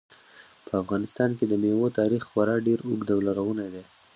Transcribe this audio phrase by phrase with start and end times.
[0.65, 3.83] په افغانستان کې د مېوو تاریخ خورا ډېر اوږد او لرغونی دی.